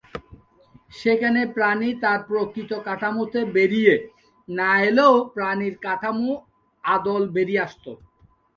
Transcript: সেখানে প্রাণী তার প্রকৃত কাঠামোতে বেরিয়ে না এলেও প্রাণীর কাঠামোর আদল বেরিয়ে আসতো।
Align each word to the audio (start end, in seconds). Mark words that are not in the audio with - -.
সেখানে 0.93 1.41
প্রাণী 1.55 1.89
তার 2.03 2.19
প্রকৃত 2.29 2.71
কাঠামোতে 2.87 3.39
বেরিয়ে 3.55 3.93
না 4.49 4.71
এলেও 4.87 5.13
প্রাণীর 5.35 5.75
কাঠামোর 5.85 6.37
আদল 6.83 7.23
বেরিয়ে 7.35 7.63
আসতো। 7.67 7.91